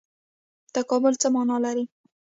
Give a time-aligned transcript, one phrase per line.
[0.75, 1.85] تکامل څه مانا لري؟